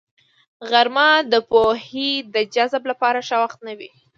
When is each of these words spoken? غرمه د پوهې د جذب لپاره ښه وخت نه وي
غرمه 0.69 1.09
د 1.31 1.33
پوهې 1.51 2.09
د 2.33 2.35
جذب 2.53 2.83
لپاره 2.91 3.19
ښه 3.27 3.37
وخت 3.43 3.59
نه 3.67 3.73
وي 3.79 3.89